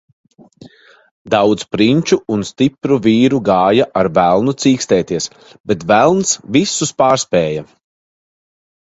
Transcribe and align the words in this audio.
Daudz 1.31 1.65
prinču 1.73 2.17
un 2.35 2.45
stipru 2.49 2.95
vīru 3.07 3.39
gāja 3.49 3.85
ar 4.01 4.09
velnu 4.15 4.53
cīkstēties, 4.63 5.27
bet 5.73 5.85
velns 5.91 6.31
visus 6.57 6.95
pārspēja. 7.03 7.67